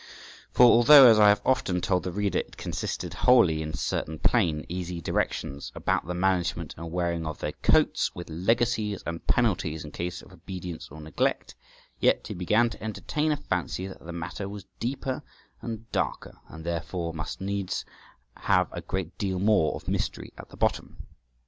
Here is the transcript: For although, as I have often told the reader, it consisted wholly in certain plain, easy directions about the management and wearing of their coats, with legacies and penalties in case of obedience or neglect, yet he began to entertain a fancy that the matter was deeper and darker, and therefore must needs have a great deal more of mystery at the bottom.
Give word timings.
For 0.49 0.63
although, 0.63 1.05
as 1.07 1.19
I 1.19 1.29
have 1.29 1.43
often 1.45 1.79
told 1.79 2.01
the 2.01 2.11
reader, 2.11 2.39
it 2.39 2.57
consisted 2.57 3.13
wholly 3.13 3.61
in 3.61 3.75
certain 3.75 4.17
plain, 4.17 4.65
easy 4.67 4.99
directions 4.99 5.71
about 5.75 6.07
the 6.07 6.15
management 6.15 6.73
and 6.75 6.91
wearing 6.91 7.23
of 7.27 7.37
their 7.37 7.51
coats, 7.51 8.15
with 8.15 8.27
legacies 8.27 9.03
and 9.05 9.27
penalties 9.27 9.85
in 9.85 9.91
case 9.91 10.23
of 10.23 10.31
obedience 10.33 10.89
or 10.89 10.99
neglect, 10.99 11.53
yet 11.99 12.25
he 12.25 12.33
began 12.33 12.71
to 12.71 12.81
entertain 12.83 13.31
a 13.31 13.37
fancy 13.37 13.85
that 13.85 14.03
the 14.03 14.11
matter 14.11 14.49
was 14.49 14.65
deeper 14.79 15.21
and 15.61 15.87
darker, 15.91 16.35
and 16.49 16.65
therefore 16.65 17.13
must 17.13 17.39
needs 17.39 17.85
have 18.37 18.69
a 18.71 18.81
great 18.81 19.15
deal 19.19 19.37
more 19.37 19.75
of 19.75 19.87
mystery 19.87 20.33
at 20.35 20.49
the 20.49 20.57
bottom. 20.57 21.05